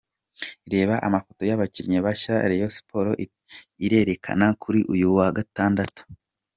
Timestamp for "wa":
5.17-5.27